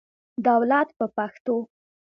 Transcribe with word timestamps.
دولت 0.45 0.87
په 0.97 1.05
پښتو. 1.15 1.57